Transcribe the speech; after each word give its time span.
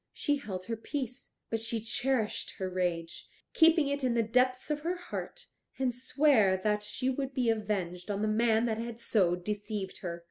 She 0.13 0.37
held 0.37 0.65
her 0.65 0.75
peace, 0.75 1.35
but 1.51 1.59
she 1.61 1.79
cherished 1.79 2.55
her 2.57 2.67
rage, 2.67 3.29
keeping 3.53 3.87
it 3.87 4.03
in 4.03 4.15
the 4.15 4.23
depths 4.23 4.71
of 4.71 4.79
her 4.79 4.95
heart, 4.95 5.45
and 5.77 5.93
sware 5.93 6.57
that 6.63 6.81
she 6.81 7.07
would 7.11 7.35
be 7.35 7.51
avenged 7.51 8.09
on 8.09 8.23
the 8.23 8.27
man 8.27 8.65
that 8.65 8.79
had 8.79 8.99
so 8.99 9.35
deceived 9.35 9.99
her. 10.01 10.19